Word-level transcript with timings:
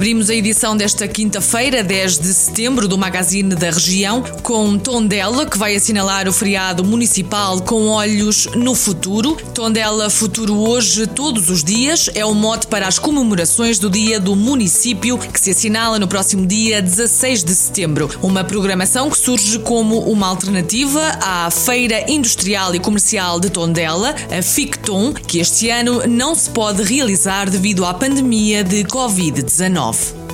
Abrimos 0.00 0.30
a 0.30 0.34
edição 0.34 0.74
desta 0.74 1.06
quinta-feira, 1.06 1.84
10 1.84 2.20
de 2.20 2.32
setembro, 2.32 2.88
do 2.88 2.96
Magazine 2.96 3.54
da 3.54 3.70
Região, 3.70 4.22
com 4.42 4.78
Tondela, 4.78 5.44
que 5.44 5.58
vai 5.58 5.76
assinalar 5.76 6.26
o 6.26 6.32
feriado 6.32 6.82
municipal 6.82 7.60
com 7.60 7.86
olhos 7.88 8.46
no 8.56 8.74
futuro. 8.74 9.36
Tondela 9.54 10.08
Futuro 10.08 10.56
Hoje, 10.56 11.06
todos 11.06 11.50
os 11.50 11.62
dias, 11.62 12.08
é 12.14 12.24
o 12.24 12.32
mote 12.32 12.66
para 12.66 12.88
as 12.88 12.98
comemorações 12.98 13.78
do 13.78 13.90
Dia 13.90 14.18
do 14.18 14.34
Município, 14.34 15.18
que 15.18 15.38
se 15.38 15.50
assinala 15.50 15.98
no 15.98 16.08
próximo 16.08 16.46
dia 16.46 16.80
16 16.80 17.44
de 17.44 17.54
setembro. 17.54 18.08
Uma 18.22 18.42
programação 18.42 19.10
que 19.10 19.18
surge 19.18 19.58
como 19.58 19.98
uma 20.10 20.28
alternativa 20.28 21.18
à 21.20 21.50
Feira 21.50 22.10
Industrial 22.10 22.74
e 22.74 22.80
Comercial 22.80 23.38
de 23.38 23.50
Tondela, 23.50 24.14
a 24.30 24.40
FICTON, 24.40 25.12
que 25.12 25.40
este 25.40 25.68
ano 25.68 26.06
não 26.06 26.34
se 26.34 26.48
pode 26.48 26.82
realizar 26.82 27.50
devido 27.50 27.84
à 27.84 27.92
pandemia 27.92 28.64
de 28.64 28.82
Covid-19. 28.84 29.89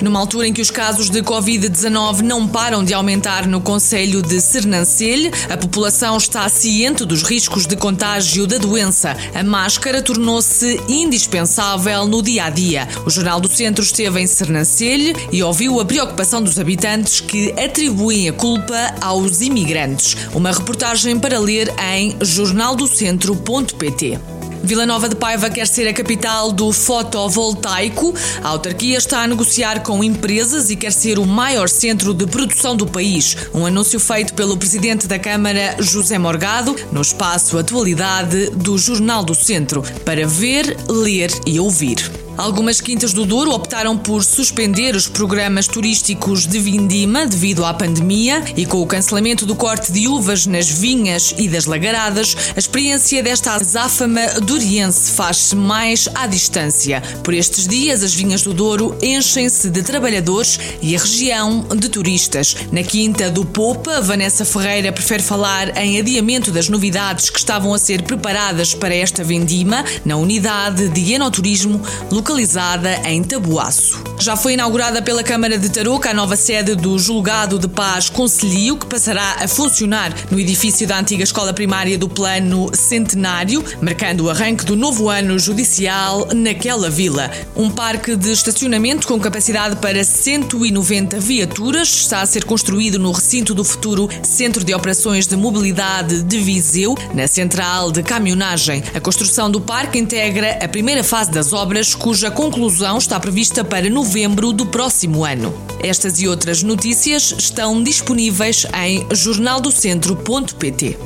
Numa 0.00 0.20
altura 0.20 0.46
em 0.46 0.52
que 0.52 0.60
os 0.60 0.70
casos 0.70 1.10
de 1.10 1.20
Covid-19 1.22 2.20
não 2.20 2.46
param 2.46 2.84
de 2.84 2.94
aumentar 2.94 3.48
no 3.48 3.60
Conselho 3.60 4.22
de 4.22 4.40
Sernancelho, 4.40 5.32
a 5.50 5.56
população 5.56 6.16
está 6.16 6.48
ciente 6.48 7.04
dos 7.04 7.24
riscos 7.24 7.66
de 7.66 7.74
contágio 7.76 8.46
da 8.46 8.58
doença. 8.58 9.16
A 9.34 9.42
máscara 9.42 10.00
tornou-se 10.00 10.80
indispensável 10.88 12.06
no 12.06 12.22
dia 12.22 12.44
a 12.44 12.50
dia. 12.50 12.86
O 13.04 13.10
Jornal 13.10 13.40
do 13.40 13.48
Centro 13.48 13.82
esteve 13.82 14.20
em 14.20 14.26
Sernancelho 14.26 15.16
e 15.32 15.42
ouviu 15.42 15.80
a 15.80 15.84
preocupação 15.84 16.40
dos 16.42 16.60
habitantes 16.60 17.20
que 17.20 17.50
atribuem 17.52 18.28
a 18.28 18.32
culpa 18.32 18.94
aos 19.00 19.40
imigrantes. 19.40 20.16
Uma 20.32 20.52
reportagem 20.52 21.18
para 21.18 21.40
ler 21.40 21.74
em 21.80 22.16
jornaldocentro.pt. 22.20 24.37
Vila 24.68 24.84
Nova 24.84 25.08
de 25.08 25.16
Paiva 25.16 25.48
quer 25.48 25.66
ser 25.66 25.88
a 25.88 25.94
capital 25.94 26.52
do 26.52 26.70
fotovoltaico. 26.72 28.14
A 28.44 28.48
autarquia 28.48 28.98
está 28.98 29.22
a 29.22 29.26
negociar 29.26 29.82
com 29.82 30.04
empresas 30.04 30.68
e 30.68 30.76
quer 30.76 30.92
ser 30.92 31.18
o 31.18 31.24
maior 31.24 31.70
centro 31.70 32.12
de 32.12 32.26
produção 32.26 32.76
do 32.76 32.86
país. 32.86 33.34
Um 33.54 33.64
anúncio 33.64 33.98
feito 33.98 34.34
pelo 34.34 34.58
presidente 34.58 35.06
da 35.06 35.18
Câmara, 35.18 35.76
José 35.80 36.18
Morgado, 36.18 36.76
no 36.92 37.00
espaço 37.00 37.56
Atualidade 37.56 38.50
do 38.50 38.76
Jornal 38.76 39.24
do 39.24 39.34
Centro, 39.34 39.82
para 40.04 40.26
ver, 40.26 40.76
ler 40.86 41.30
e 41.46 41.58
ouvir. 41.58 42.17
Algumas 42.38 42.80
quintas 42.80 43.12
do 43.12 43.26
Douro 43.26 43.50
optaram 43.50 43.98
por 43.98 44.22
suspender 44.22 44.94
os 44.94 45.08
programas 45.08 45.66
turísticos 45.66 46.46
de 46.46 46.60
vindima 46.60 47.26
devido 47.26 47.64
à 47.64 47.74
pandemia 47.74 48.44
e 48.56 48.64
com 48.64 48.80
o 48.80 48.86
cancelamento 48.86 49.44
do 49.44 49.56
corte 49.56 49.90
de 49.90 50.06
uvas 50.06 50.46
nas 50.46 50.68
vinhas 50.68 51.34
e 51.36 51.48
das 51.48 51.64
lagaradas, 51.64 52.36
a 52.54 52.58
experiência 52.60 53.24
desta 53.24 53.54
azáfama 53.54 54.20
duriense 54.40 55.10
faz-se 55.10 55.56
mais 55.56 56.08
à 56.14 56.28
distância. 56.28 57.02
Por 57.24 57.34
estes 57.34 57.66
dias, 57.66 58.04
as 58.04 58.14
vinhas 58.14 58.42
do 58.42 58.54
Douro 58.54 58.96
enchem-se 59.02 59.68
de 59.68 59.82
trabalhadores 59.82 60.60
e 60.80 60.94
a 60.94 61.00
região 61.00 61.66
de 61.76 61.88
turistas. 61.88 62.54
Na 62.70 62.84
quinta 62.84 63.28
do 63.32 63.44
Popa, 63.44 64.00
Vanessa 64.00 64.44
Ferreira 64.44 64.92
prefere 64.92 65.24
falar 65.24 65.76
em 65.76 65.98
adiamento 65.98 66.52
das 66.52 66.68
novidades 66.68 67.30
que 67.30 67.38
estavam 67.40 67.74
a 67.74 67.78
ser 67.80 68.02
preparadas 68.02 68.74
para 68.74 68.94
esta 68.94 69.24
vindima 69.24 69.84
na 70.04 70.14
unidade 70.14 70.88
de 70.90 71.14
enoturismo 71.14 71.82
local 72.12 72.27
localizada 72.28 73.08
em 73.08 73.22
Tabuaço. 73.22 74.07
Já 74.28 74.36
foi 74.36 74.52
inaugurada 74.52 75.00
pela 75.00 75.22
Câmara 75.22 75.56
de 75.56 75.70
Tarouca 75.70 76.10
a 76.10 76.12
nova 76.12 76.36
sede 76.36 76.74
do 76.74 76.98
Julgado 76.98 77.58
de 77.58 77.66
Paz 77.66 78.10
Conselhio, 78.10 78.76
que 78.76 78.84
passará 78.84 79.36
a 79.40 79.48
funcionar 79.48 80.12
no 80.30 80.38
edifício 80.38 80.86
da 80.86 80.98
antiga 80.98 81.24
escola 81.24 81.54
primária 81.54 81.96
do 81.96 82.10
Plano 82.10 82.70
Centenário, 82.74 83.64
marcando 83.80 84.24
o 84.24 84.30
arranque 84.30 84.66
do 84.66 84.76
novo 84.76 85.08
ano 85.08 85.38
judicial 85.38 86.28
naquela 86.34 86.90
vila. 86.90 87.30
Um 87.56 87.70
parque 87.70 88.16
de 88.16 88.30
estacionamento 88.30 89.08
com 89.08 89.18
capacidade 89.18 89.76
para 89.76 90.04
190 90.04 91.18
viaturas 91.20 91.88
está 91.88 92.20
a 92.20 92.26
ser 92.26 92.44
construído 92.44 92.98
no 92.98 93.12
recinto 93.12 93.54
do 93.54 93.64
futuro 93.64 94.10
Centro 94.22 94.62
de 94.62 94.74
Operações 94.74 95.26
de 95.26 95.36
Mobilidade 95.36 96.22
de 96.22 96.38
Viseu, 96.38 96.94
na 97.14 97.26
central 97.26 97.90
de 97.90 98.02
caminhonagem. 98.02 98.82
A 98.94 99.00
construção 99.00 99.50
do 99.50 99.58
parque 99.58 99.98
integra 99.98 100.58
a 100.62 100.68
primeira 100.68 101.02
fase 101.02 101.30
das 101.30 101.54
obras, 101.54 101.94
cuja 101.94 102.30
conclusão 102.30 102.98
está 102.98 103.18
prevista 103.18 103.64
para 103.64 103.88
novembro 104.18 104.52
do 104.52 104.66
próximo 104.66 105.24
ano. 105.24 105.54
Estas 105.80 106.18
e 106.20 106.26
outras 106.26 106.64
notícias 106.64 107.32
estão 107.38 107.80
disponíveis 107.80 108.66
em 108.74 109.06
jornaldocentro.pt. 109.14 110.98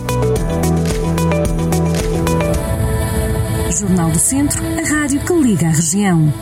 Jornal 3.79 4.11
do 4.11 4.19
Centro, 4.19 4.63
a 4.65 4.89
rádio 4.89 5.21
que 5.27 5.33
liga 5.35 5.67
a 5.67 5.73
região. 5.73 6.33